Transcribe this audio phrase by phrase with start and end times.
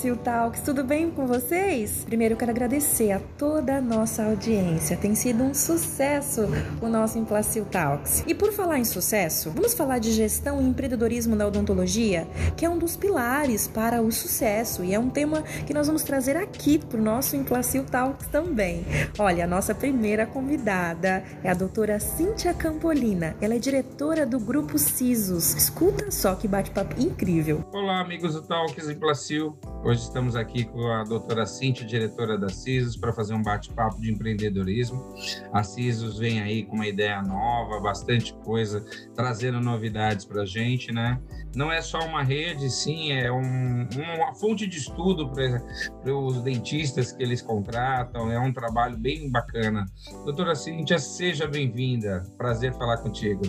[0.00, 2.04] Implacil Talks, tudo bem com vocês?
[2.06, 4.96] Primeiro eu quero agradecer a toda a nossa audiência.
[4.96, 6.48] Tem sido um sucesso
[6.80, 8.24] o nosso Implacil Talks.
[8.26, 12.26] E por falar em sucesso, vamos falar de gestão e empreendedorismo na odontologia,
[12.56, 16.02] que é um dos pilares para o sucesso e é um tema que nós vamos
[16.02, 18.86] trazer aqui para o nosso Implacil Talks também.
[19.18, 23.36] Olha, a nossa primeira convidada é a doutora Cíntia Campolina.
[23.38, 25.54] Ela é diretora do Grupo CISOS.
[25.56, 27.62] Escuta só que bate-papo incrível.
[27.70, 29.58] Olá, amigos do Talks Implacil.
[29.82, 34.12] Hoje estamos aqui com a doutora Cíntia, diretora da CISOS, para fazer um bate-papo de
[34.12, 35.14] empreendedorismo.
[35.54, 38.84] A CISOS vem aí com uma ideia nova, bastante coisa,
[39.14, 41.18] trazendo novidades para a gente, né?
[41.56, 47.10] Não é só uma rede, sim, é um, uma fonte de estudo para os dentistas
[47.10, 49.86] que eles contratam, é um trabalho bem bacana.
[50.26, 52.22] Doutora Cíntia, seja bem-vinda.
[52.36, 53.42] Prazer falar contigo.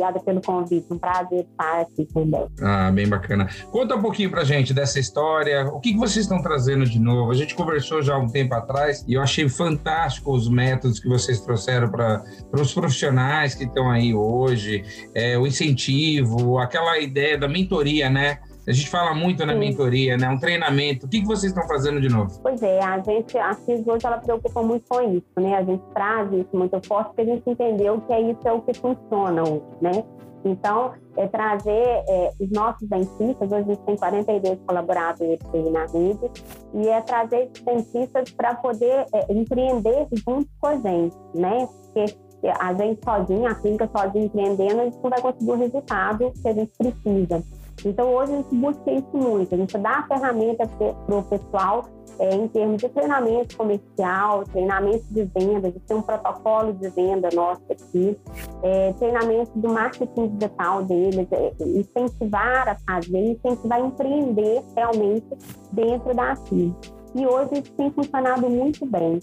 [0.00, 2.48] Obrigada pelo convite, um prazer estar aqui também.
[2.62, 3.46] Ah, bem bacana.
[3.70, 7.30] Conta um pouquinho pra gente dessa história, o que, que vocês estão trazendo de novo?
[7.30, 11.06] A gente conversou já há um tempo atrás e eu achei fantástico os métodos que
[11.06, 14.82] vocês trouxeram para os profissionais que estão aí hoje,
[15.14, 18.38] é, o incentivo, aquela ideia da mentoria, né?
[18.70, 19.58] A gente fala muito na Sim.
[19.58, 20.28] mentoria, né?
[20.28, 21.06] Um treinamento.
[21.06, 22.40] O que, que vocês estão fazendo de novo?
[22.40, 25.56] Pois é, a gente, a CIS hoje, ela preocupa muito com isso, né?
[25.56, 28.60] A gente traz isso muito forte porque a gente entendeu que é isso é o
[28.60, 30.04] que funciona hoje, né?
[30.44, 35.38] Então, é trazer é, os nossos dentistas, hoje a gente tem 42 colaboradores
[35.72, 36.30] na rede,
[36.72, 41.68] e é trazer esses dentistas para poder é, empreender junto com a gente, né?
[41.92, 42.16] Porque
[42.58, 46.48] a gente sozinha, a clínica sozinha empreendendo, a gente não vai conseguir o resultado que
[46.48, 47.59] a gente precisa.
[47.84, 51.84] Então, hoje a gente busca isso muito, a gente dá a ferramenta para o pessoal
[52.20, 56.88] é, em termos de treinamento comercial, treinamento de venda, a gente tem um protocolo de
[56.90, 58.18] venda nosso aqui,
[58.62, 65.26] é, treinamento do marketing digital deles, é, incentivar a fazer, incentivar a empreender realmente
[65.72, 66.74] dentro da CIS.
[67.14, 69.18] E hoje isso tem funcionado muito bem.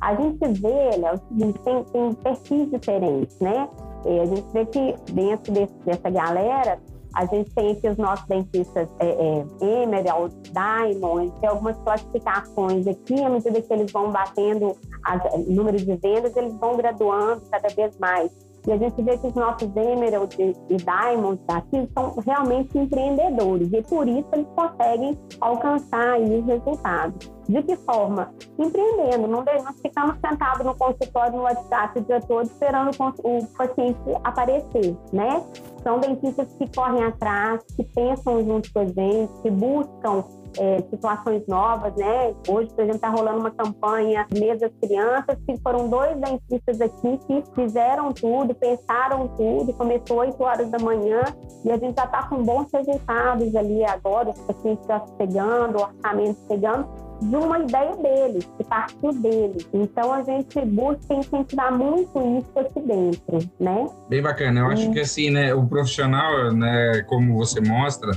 [0.00, 1.18] A gente vê, Léo,
[1.64, 3.68] tem, tem perfis diferentes, né?
[4.06, 6.80] É, a gente vê que dentro desse, dessa galera
[7.14, 13.22] a gente tem aqui os nossos dentistas é, é, Emerald, Diamond, tem algumas classificações aqui,
[13.22, 14.76] à medida que eles vão batendo
[15.46, 18.47] o número de vendas, eles vão graduando cada vez mais.
[18.68, 23.80] E a gente vê que os nossos Emerald e Diamond aqui são realmente empreendedores e
[23.80, 27.32] por isso eles conseguem alcançar aí os resultados.
[27.48, 28.30] De que forma?
[28.58, 32.90] Empreendendo, não, não ficamos sentados no consultório no WhatsApp o dia todo esperando
[33.24, 35.42] o paciente aparecer, né?
[35.82, 40.24] São dentistas que correm atrás, que pensam junto com a gente, que buscam
[40.58, 42.34] é, situações novas, né?
[42.48, 47.18] Hoje, por exemplo, está rolando uma campanha Mês das Crianças, que foram dois dentistas aqui
[47.26, 51.22] que fizeram tudo, pensaram tudo, começou 8 horas da manhã
[51.64, 55.82] e a gente já está com bons resultados ali agora, os pacientes já chegando, o
[55.82, 59.68] orçamento chegando de uma ideia deles, que partiu deles.
[59.72, 63.86] Então a gente busca incentivar muito isso aqui dentro, né?
[64.08, 64.60] Bem bacana.
[64.60, 68.12] Eu acho que assim, né, o profissional, né, como você mostra,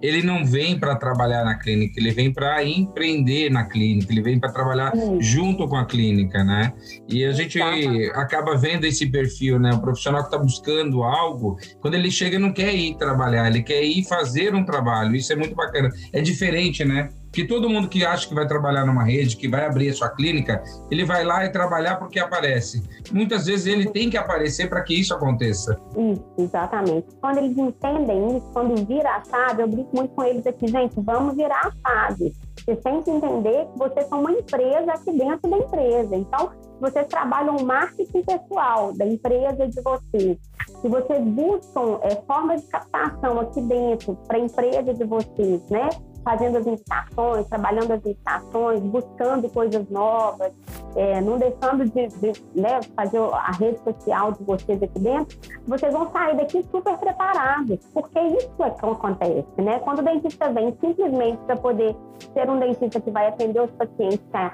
[0.00, 4.38] ele não vem para trabalhar na clínica, ele vem para empreender na clínica, ele vem
[4.38, 6.72] para trabalhar junto com a clínica, né?
[7.08, 8.10] E a gente Exatamente.
[8.10, 9.72] acaba vendo esse perfil, né?
[9.72, 13.82] O profissional que está buscando algo, quando ele chega não quer ir trabalhar, ele quer
[13.82, 15.14] ir fazer um trabalho.
[15.14, 15.90] Isso é muito bacana.
[16.12, 17.08] É diferente, né?
[17.34, 20.08] Que todo mundo que acha que vai trabalhar numa rede, que vai abrir a sua
[20.08, 22.80] clínica, ele vai lá e trabalhar porque aparece.
[23.10, 25.76] Muitas vezes ele tem que aparecer para que isso aconteça.
[25.96, 27.08] Isso, exatamente.
[27.20, 30.94] Quando eles entendem isso, quando vira a chave, eu brinco muito com eles aqui, gente,
[31.00, 32.32] vamos virar a chave.
[32.56, 36.16] Você tem que entender que vocês são uma empresa aqui dentro da empresa.
[36.16, 36.50] Então,
[36.80, 40.38] vocês trabalham o marketing pessoal da empresa de vocês.
[40.80, 45.88] Se vocês buscam é, formas de captação aqui dentro para a empresa de vocês, né?
[46.24, 50.52] Fazendo as indicações, trabalhando as indicações, buscando coisas novas,
[50.96, 55.92] é, não deixando de, de né, fazer a rede social de vocês aqui dentro, vocês
[55.92, 59.78] vão sair daqui super preparados, porque isso é que acontece, né?
[59.80, 61.94] Quando o dentista vem simplesmente para poder
[62.32, 64.50] ser um dentista que vai atender os pacientes que a,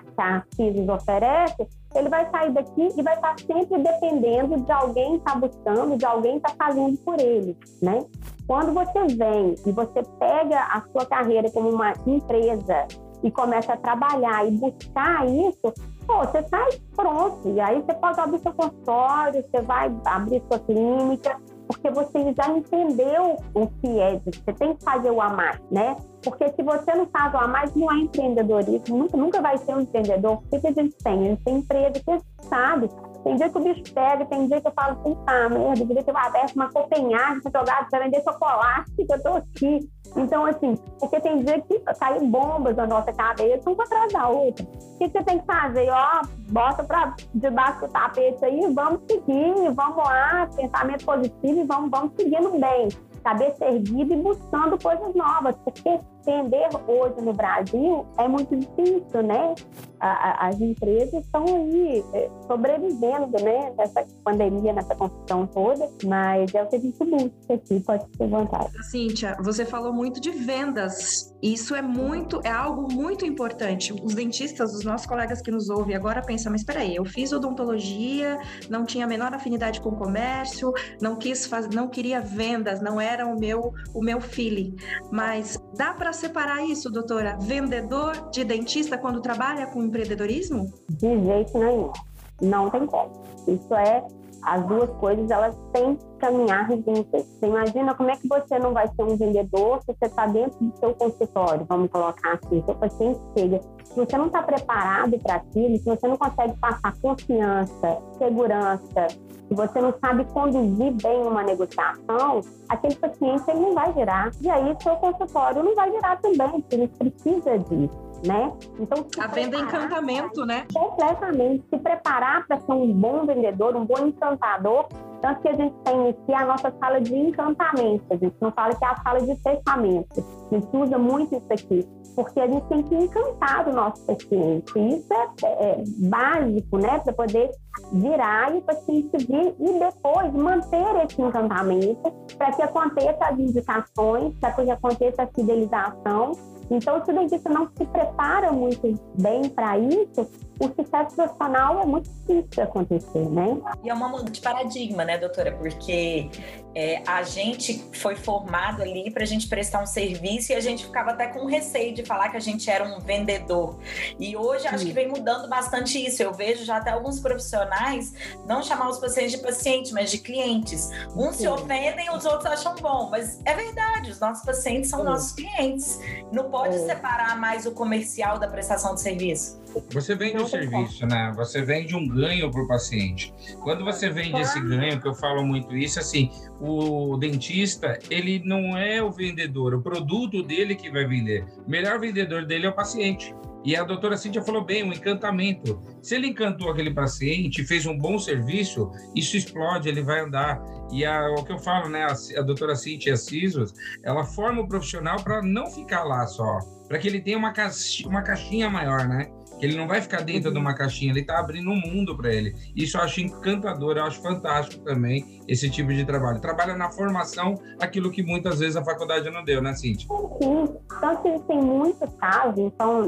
[0.57, 5.33] que a oferece, ele vai sair daqui e vai estar sempre dependendo de alguém estar
[5.33, 8.05] tá buscando, de alguém estar tá fazendo por ele, né?
[8.47, 12.87] Quando você vem e você pega a sua carreira como uma empresa
[13.23, 15.73] e começa a trabalhar e buscar isso,
[16.07, 17.49] pô, você sai pronto.
[17.49, 21.39] E aí você pode abrir seu consultório, você vai abrir sua clínica,
[21.71, 24.19] porque você já entendeu o que é.
[24.19, 25.97] Você tem que fazer o a mais, né?
[26.21, 29.77] Porque se você não faz o a mais, não é empreendedorismo, nunca, nunca vai ser
[29.77, 30.33] um empreendedor.
[30.33, 31.13] O que, que a gente tem?
[31.13, 32.89] A gente tem empresa que sabe
[33.25, 36.17] Tem dia que o bicho pega, tem dia que eu falo, puta merda, queria ter
[36.17, 39.91] aberto uma Copenhague pra jogar, pra vender chocolate, que eu tô aqui.
[40.17, 44.65] Então, assim, porque tem dia que caem bombas na nossa cabeça, uma atrás da outra.
[44.65, 45.89] O que você tem que fazer?
[45.91, 51.91] Ó, bota pra debaixo do tapete aí, vamos seguir, vamos lá, pensamento positivo e vamos,
[51.91, 52.89] vamos seguindo bem
[53.23, 59.55] cabeça erguida e buscando coisas novas, porque vender hoje no Brasil é muito difícil, né?
[60.01, 63.73] as empresas estão aí é, sobrevivendo, né?
[63.77, 68.29] Nessa pandemia, nessa construção toda, mas é o que a gente busca aqui, pode ser
[68.29, 68.71] vontade.
[68.91, 71.35] Cíntia, você falou muito de vendas.
[71.43, 73.93] Isso é muito, é algo muito importante.
[73.93, 77.33] Os dentistas, os nossos colegas que nos ouvem agora pensam, mas espera aí, eu fiz
[77.33, 78.39] odontologia,
[78.69, 83.27] não tinha a menor afinidade com comércio, não quis fazer, não queria vendas, não era
[83.27, 84.75] o meu o meu feeling.
[85.11, 87.37] Mas dá para separar isso, doutora?
[87.41, 90.73] Vendedor de dentista quando trabalha com empreendedorismo?
[90.89, 91.93] De jeito nenhum.
[92.41, 93.23] Não tem como.
[93.47, 94.07] Isso é
[94.43, 97.27] as duas coisas elas têm que caminhar juntas.
[97.27, 100.59] Você imagina como é que você não vai ser um vendedor se você está dentro
[100.61, 103.61] do seu consultório, vamos colocar assim, seu paciente chega.
[103.85, 109.09] Se você não está preparado para aquilo, se você não consegue passar confiança, segurança,
[109.49, 114.31] se você não sabe conduzir bem uma negociação, aquele paciente ele não vai virar.
[114.41, 118.53] E aí seu consultório não vai virar também, porque ele precisa disso né?
[118.79, 120.67] Então, a venda é encantamento, né?
[120.73, 121.65] Completamente.
[121.71, 124.87] Se preparar para ser um bom vendedor, um bom encantador,
[125.21, 128.75] tanto que a gente tem aqui a nossa sala de encantamento, a gente não fala
[128.75, 130.25] que é a sala de fechamento.
[130.51, 134.73] A gente usa muito isso aqui, porque a gente tem que encantar o nosso paciente.
[134.77, 137.51] Isso é, é básico, né, para poder
[137.93, 144.35] virar e o paciente vir e depois manter esse encantamento para que aconteça as indicações,
[144.39, 146.33] para que aconteça a fidelização
[146.71, 150.29] então, o dentista não se prepara muito bem para isso,
[150.61, 153.57] o sucesso profissional é muito difícil de acontecer, né?
[153.83, 155.53] E é uma mudança de paradigma, né, doutora?
[155.53, 156.29] Porque
[156.75, 160.85] é, a gente foi formado ali para a gente prestar um serviço e a gente
[160.85, 163.79] ficava até com receio de falar que a gente era um vendedor.
[164.19, 166.23] E hoje acho que vem mudando bastante isso.
[166.23, 168.13] Eu vejo já até alguns profissionais
[168.47, 170.91] não chamar os pacientes de pacientes, mas de clientes.
[171.17, 171.43] Uns Sim.
[171.43, 175.07] se ofendem, os outros acham bom, mas é verdade, os nossos pacientes são Sim.
[175.07, 175.99] nossos clientes.
[176.31, 176.79] Não pode é.
[176.81, 179.59] separar mais o comercial da prestação de serviço.
[179.93, 181.33] Você vende o serviço, né?
[181.37, 183.33] Você vende um ganho para o paciente.
[183.63, 186.31] Quando você vende esse ganho, que eu falo muito isso, assim,
[186.61, 191.45] o dentista, ele não é o vendedor, o produto dele que vai vender.
[191.67, 193.35] O melhor vendedor dele é o paciente.
[193.63, 195.81] E a doutora Cíntia falou bem, um encantamento.
[196.01, 200.63] Se ele encantou aquele paciente, fez um bom serviço, isso explode, ele vai andar.
[200.91, 204.69] E a, o que eu falo, né, a, a doutora Cíntia Cisos, ela forma o
[204.69, 206.59] profissional para não ficar lá só,
[206.89, 209.31] para que ele tenha uma, caixinha, uma caixinha maior, né?
[209.61, 212.55] Ele não vai ficar dentro de uma caixinha, ele está abrindo um mundo para ele.
[212.75, 216.41] Isso eu acho encantador, eu acho fantástico também esse tipo de trabalho.
[216.41, 220.09] Trabalha na formação aquilo que muitas vezes a faculdade não deu, né, Cintia?
[220.41, 223.03] Sim, então que tem muitos casos, então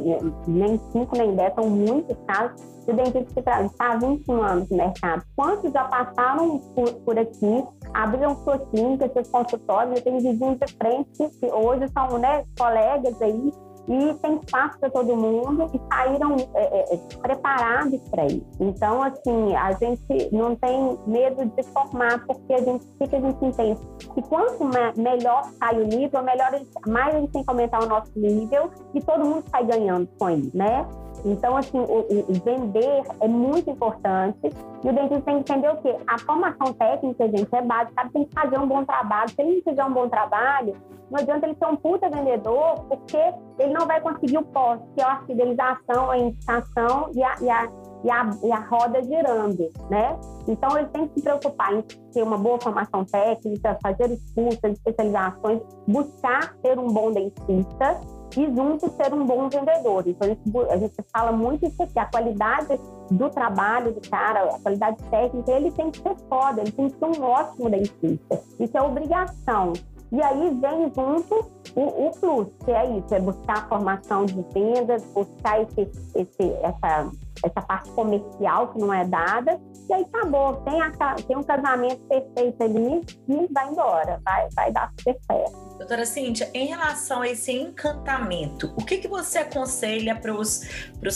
[0.46, 4.76] nem cinco nem dez, são muitos casos de dentista que está há 21 anos no
[4.76, 5.24] mercado.
[5.36, 7.64] Quantos já passaram por, por aqui,
[7.94, 13.20] abriram suas clínicas, seus consultórios, eu tenho vizinhos de frente que hoje são né, colegas
[13.22, 13.52] aí
[13.88, 18.46] e tem espaço para todo mundo e saíram é, é, é preparados para isso.
[18.60, 23.20] Então, assim, a gente não tem medo de formar, porque a gente, o que a
[23.20, 23.80] gente entende?
[24.14, 24.64] Que quanto
[24.96, 26.52] melhor sai o nível, melhor
[26.86, 30.30] mais a gente tem que aumentar o nosso nível e todo mundo sai ganhando com
[30.30, 30.86] isso, né?
[31.24, 34.50] Então, assim, o, o, vender é muito importante
[34.84, 35.96] e o dentista tem que entender o quê?
[36.06, 39.28] A formação técnica, gente, é básica, tem que fazer um bom trabalho.
[39.30, 40.74] Se ele não fizer um bom trabalho,
[41.10, 43.18] não adianta ele ser um puta vendedor, porque
[43.58, 47.50] ele não vai conseguir o pós, que é a fidelização, a indicação e a, e
[47.50, 47.68] a,
[48.04, 50.18] e a, e a roda girando, né?
[50.48, 54.60] Então, ele tem que se preocupar em ter uma boa formação técnica, fazer os cursos,
[54.64, 58.00] especializações, buscar ser um bom dentista
[58.36, 60.04] e junto ser um bom vendedor.
[60.06, 62.78] Então, a gente, a gente fala muito isso aqui, a qualidade
[63.10, 66.98] do trabalho do cara, a qualidade técnica, ele tem que ser foda, ele tem que
[66.98, 68.42] ser um ótimo dentista.
[68.58, 69.72] Isso é obrigação.
[70.12, 74.44] E aí vem junto o, o, plus, que é isso, é buscar a formação de
[74.52, 77.10] vendas, buscar esse, esse, essa,
[77.44, 82.00] essa parte comercial que não é dada, e aí acabou, tem, a, tem um casamento
[82.02, 85.72] perfeito ali e vai embora, vai, vai dar super certo.
[85.82, 90.62] Doutora Cíntia, em relação a esse encantamento, o que, que você aconselha para os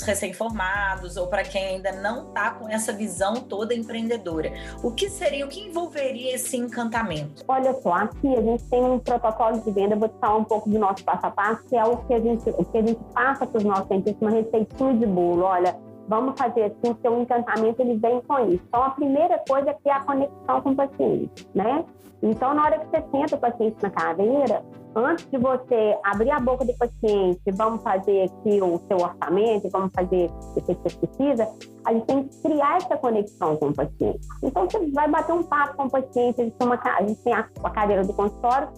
[0.04, 4.52] recém-formados ou para quem ainda não está com essa visão toda empreendedora?
[4.82, 7.44] O que seria, o que envolveria esse encantamento?
[7.46, 10.68] Olha só, aqui a gente tem um protocolo de venda, vou te falar um pouco
[10.68, 13.00] do nosso passo a passo, que é o que a gente, o que a gente
[13.14, 15.44] passa para os nossos clientes, uma receitinha de bolo.
[15.44, 15.76] Olha,
[16.08, 18.62] vamos fazer assim, porque o encantamento ele vem com isso.
[18.68, 21.84] Então, a primeira coisa é criar conexão com o paciente, né?
[22.22, 26.40] Então, na hora que você senta o paciente na cadeira, antes de você abrir a
[26.40, 31.48] boca do paciente, vamos fazer aqui o seu orçamento, vamos fazer o que você precisa,
[31.84, 34.20] a gente tem que criar essa conexão com o paciente.
[34.42, 36.44] Então, você vai bater um papo com o paciente, a
[37.02, 38.68] gente tem, a cadeira do consultório,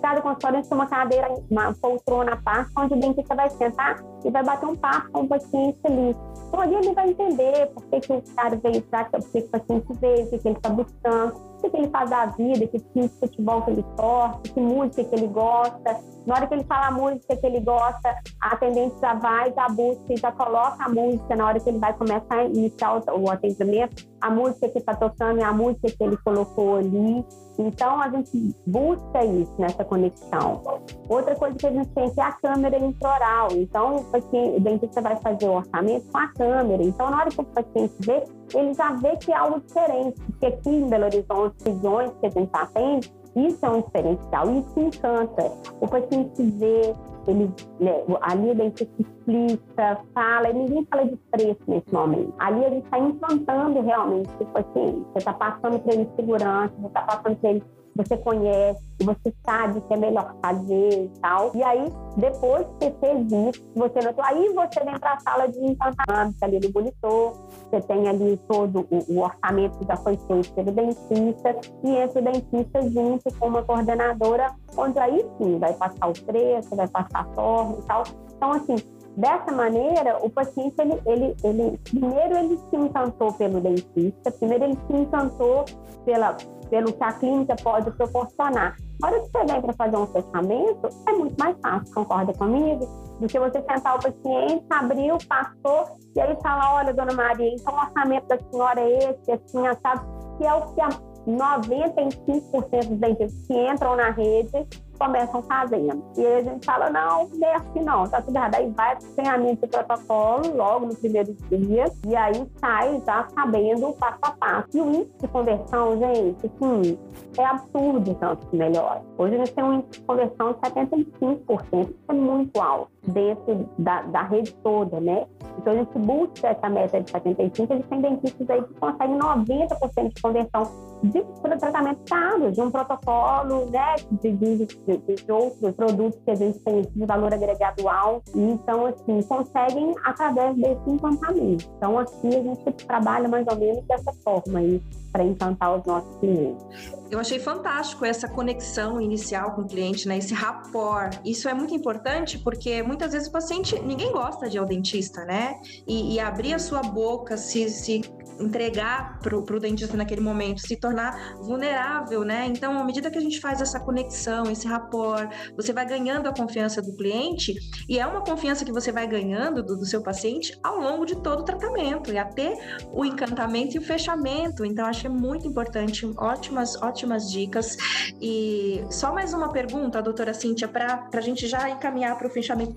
[0.00, 3.50] cada consultório a gente tem uma cadeira, uma poltrona à parte, onde o dentista vai
[3.50, 6.16] sentar e vai bater um papo com o paciente ali.
[6.48, 9.86] Então, ali ele vai entender por que, que o cara veio por que, o paciente
[10.00, 11.34] veio, o que, ele está buscando,
[11.66, 15.04] que, que ele faz da vida, que time de futebol que ele torce, que música
[15.04, 16.00] que ele gosta.
[16.26, 19.68] Na hora que ele fala a música que ele gosta, a atendente já vai, já
[19.68, 23.30] busca e já coloca a música na hora que ele vai começar a iniciar o
[23.30, 24.04] atendimento.
[24.20, 27.24] A música que está tocando é a música que ele colocou ali.
[27.58, 30.62] Então, a gente busca isso nessa conexão.
[31.08, 33.48] Outra coisa que a gente tem é a câmera intraoral.
[33.52, 36.82] Então, o, paciente, o dentista vai fazer o orçamento com a câmera.
[36.82, 38.24] Então, na hora que o paciente vê,
[38.54, 40.20] ele já vê que é algo diferente.
[40.20, 44.80] Porque aqui em Belo Horizonte, regiões que a gente atende, isso é um diferencial, isso
[44.80, 45.52] encanta.
[45.80, 46.94] O paciente vê,
[47.26, 52.32] ele, né, ali o dentista explica, fala, e ninguém fala de preço nesse momento.
[52.38, 55.04] Ali a gente está implantando realmente o paciente.
[55.12, 57.64] Você está passando para ele segurança, você está passando para ele
[57.96, 61.50] você conhece, você sabe que é melhor fazer e tal.
[61.54, 65.46] E aí, depois que você fez isso, você notou, aí você vem para a sala
[65.48, 67.32] de encantamento ali do monitor,
[67.70, 72.20] você tem ali todo o, o, orçamento que já foi feito pelo dentista, e entra
[72.20, 77.20] o dentista junto com uma coordenadora, onde aí sim vai passar o preço, vai passar
[77.20, 78.02] a forma e tal.
[78.36, 78.76] Então, assim,
[79.16, 84.78] Dessa maneira, o paciente, ele, ele, ele, primeiro ele se encantou pelo dentista, primeiro ele
[84.86, 85.64] se encantou
[86.04, 86.36] pela,
[86.68, 88.76] pelo que a clínica pode proporcionar.
[89.00, 92.86] Na hora que você vem para fazer um fechamento, é muito mais fácil, concorda comigo?
[93.18, 97.72] Do que você sentar o paciente, abriu, passou, e aí fala, olha, dona Maria, então
[97.72, 100.06] o orçamento da senhora é esse, assim, sabe?
[100.36, 100.88] Que é o que a
[101.26, 104.66] 95% dos dentistas que entram na rede
[104.96, 106.02] começam fazendo.
[106.16, 108.54] E aí a gente fala, não, não é assim não, tá tudo errado.
[108.56, 113.28] Aí vai para o treinamento do protocolo logo no primeiro dia, e aí sai já
[113.34, 114.68] sabendo o passo a passo.
[114.74, 116.98] E o índice de conversão, gente, assim,
[117.38, 119.02] é absurdo tanto que melhora.
[119.18, 123.68] Hoje a gente tem um índice de conversão de 75%, isso é muito alto dentro
[123.78, 125.26] da, da rede toda, né?
[125.58, 129.18] Então a gente busca essa meta de 75%, a gente tem dentistas aí que conseguem
[129.18, 130.62] 90% de conversão
[131.02, 131.22] de
[131.58, 136.58] tratamento caro, de um protocolo, né, de, de, de, de, outros produtos que a gente
[136.60, 138.30] tem de valor agregado alto.
[138.34, 141.68] Então, assim, conseguem através desse encantamento.
[141.76, 144.80] Então, aqui a gente trabalha mais ou menos dessa forma aí
[145.12, 146.64] para encantar os nossos clientes.
[147.10, 150.18] Eu achei fantástico essa conexão inicial com o cliente, né?
[150.18, 151.18] Esse rapport.
[151.24, 155.24] Isso é muito importante porque muitas vezes o paciente, ninguém gosta de ir ao dentista,
[155.24, 155.54] né?
[155.86, 158.02] E, e abrir a sua boca, se, se
[158.38, 162.46] entregar para o dentista naquele momento, se tornar vulnerável, né?
[162.46, 166.34] Então, à medida que a gente faz essa conexão, esse rapport, você vai ganhando a
[166.34, 167.54] confiança do cliente
[167.88, 171.16] e é uma confiança que você vai ganhando do, do seu paciente ao longo de
[171.16, 172.56] todo o tratamento e até
[172.92, 174.64] o encantamento e o fechamento.
[174.64, 177.76] Então, acho que é muito importante, ótimas, ótimas dicas.
[178.20, 182.72] E só mais uma pergunta, doutora Cíntia, para a gente já encaminhar para o fechamento.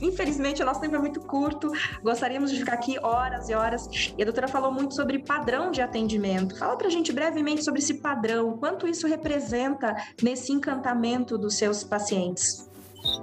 [0.00, 1.70] Infelizmente, o nosso tempo é muito curto,
[2.02, 3.88] gostaríamos de ficar aqui horas e horas.
[4.16, 6.56] E a doutora falou muito sobre sobre padrão de atendimento.
[6.56, 11.82] Fala para a gente brevemente sobre esse padrão, quanto isso representa nesse encantamento dos seus
[11.82, 12.70] pacientes.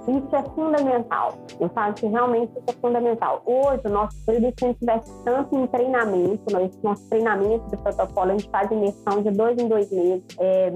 [0.06, 1.38] Isso é fundamental.
[1.58, 3.42] Eu falo que realmente isso é fundamental.
[3.46, 6.42] Hoje, o nosso período, se gente tivesse tanto em treinamento,
[6.82, 10.22] nosso treinamento de protocolo, a gente faz imersão de dois em dois meses.
[10.38, 10.74] É,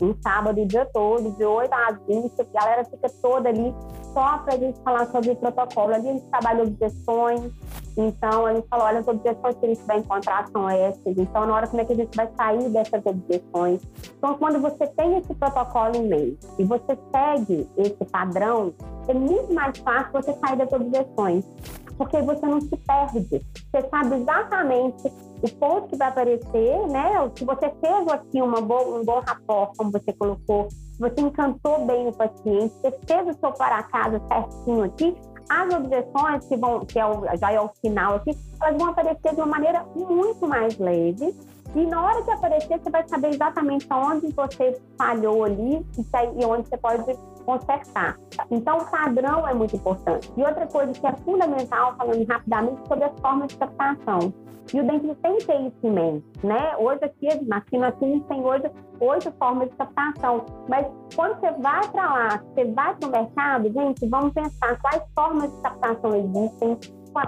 [0.00, 3.74] um sábado o dia todo, de 8 às 20, a galera fica toda ali
[4.14, 5.92] só para a gente falar sobre o protocolo.
[5.92, 7.52] Ali a gente trabalha objeções,
[8.00, 11.46] então a gente falou, olha, as objeções que a gente vai encontrar são essas, então
[11.46, 13.82] na hora como é que a gente vai sair dessas objeções.
[14.16, 18.72] Então quando você tem esse protocolo em mente e você segue esse padrão,
[19.08, 21.44] é muito mais fácil você sair das objeções,
[21.96, 23.46] porque você não se perde.
[23.70, 27.30] Você sabe exatamente o ponto que vai aparecer, né?
[27.36, 32.08] Se você fez aqui uma boa, um bom rapport, como você colocou, você encantou bem
[32.08, 35.16] o paciente, você fez o seu para casa certinho aqui,
[35.50, 39.34] as objeções que vão, que é o, já é o final aqui, elas vão aparecer
[39.34, 41.36] de uma maneira muito mais leve.
[41.74, 45.84] E na hora que aparecer, você vai saber exatamente onde você falhou ali
[46.38, 48.18] e onde você pode consertar.
[48.50, 50.32] Então, o padrão é muito importante.
[50.36, 54.32] E outra coisa que é fundamental, falando rapidamente, sobre as formas de captação.
[54.72, 56.76] E o dentista tem que ter isso em mente, né?
[56.76, 58.70] Hoje aqui, aqui na clínica tem hoje
[59.00, 60.44] oito formas de captação.
[60.68, 65.02] Mas quando você vai para lá, você vai para o mercado, gente, vamos pensar quais
[65.14, 66.78] formas de captação existem,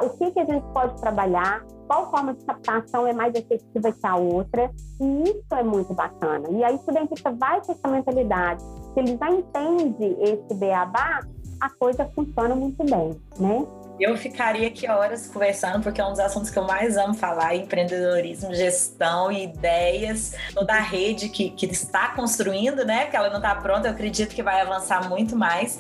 [0.03, 4.07] o que, que a gente pode trabalhar, qual forma de captação é mais efetiva que
[4.07, 4.71] a outra,
[5.01, 6.49] e isso é muito bacana.
[6.51, 6.95] E aí, o
[7.33, 11.21] vai com essa mentalidade, se ele já entende esse beabá,
[11.61, 13.67] a coisa funciona muito bem, né?
[14.01, 17.55] Eu ficaria aqui horas conversando, porque é um dos assuntos que eu mais amo falar:
[17.55, 23.07] empreendedorismo, gestão, ideias, toda a rede que, que está construindo, né?
[23.07, 25.79] Que ela não está pronta, eu acredito que vai avançar muito mais.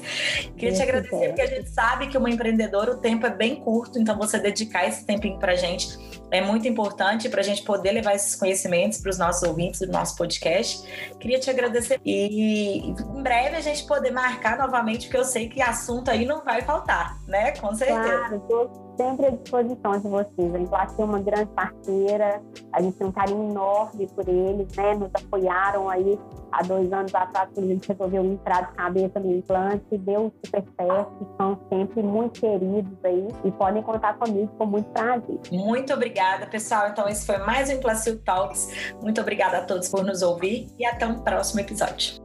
[0.56, 3.98] Queria te agradecer, porque a gente sabe que uma empreendedora, o tempo é bem curto,
[3.98, 7.92] então você dedicar esse tempinho para a gente é muito importante para a gente poder
[7.92, 10.82] levar esses conhecimentos para os nossos ouvintes do nosso podcast.
[11.20, 15.60] Queria te agradecer e em breve a gente poder marcar novamente, porque eu sei que
[15.60, 17.52] assunto aí não vai faltar, né?
[17.52, 18.00] Com certeza.
[18.00, 20.54] Claro, estou sempre à disposição de vocês.
[20.54, 24.94] A Inflação é uma grande parceira, a gente tem um carinho enorme por eles, né?
[24.94, 26.18] Nos apoiaram aí
[26.52, 31.34] há dois anos atrás, a gente resolveu entrar de cabeça no implante, deu super certo,
[31.36, 35.40] são sempre muito queridos aí e podem contar comigo com muito prazer.
[35.50, 36.88] Muito obrigada, pessoal.
[36.88, 38.94] Então, esse foi mais um Implacil Talks.
[39.02, 42.21] Muito obrigada a todos por nos ouvir e até um próximo episódio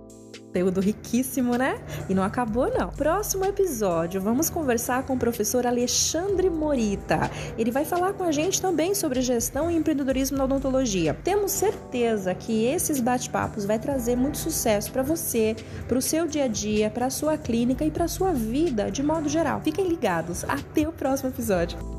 [0.57, 1.79] conteúdo riquíssimo, né?
[2.09, 2.89] E não acabou, não.
[2.89, 7.29] Próximo episódio, vamos conversar com o professor Alexandre Morita.
[7.57, 11.13] Ele vai falar com a gente também sobre gestão e empreendedorismo na odontologia.
[11.23, 15.55] Temos certeza que esses bate-papos vai trazer muito sucesso para você,
[15.87, 18.89] para o seu dia a dia, para a sua clínica e para a sua vida
[18.89, 19.61] de modo geral.
[19.61, 20.43] Fiquem ligados.
[20.45, 21.96] Até o próximo episódio.